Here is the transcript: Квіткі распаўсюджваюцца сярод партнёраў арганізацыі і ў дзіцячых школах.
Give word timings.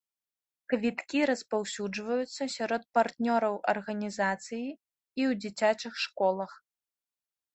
Квіткі 0.71 1.19
распаўсюджваюцца 1.31 2.47
сярод 2.53 2.83
партнёраў 2.97 3.55
арганізацыі 3.75 4.65
і 4.69 5.21
ў 5.29 5.39
дзіцячых 5.43 5.93
школах. 6.05 6.51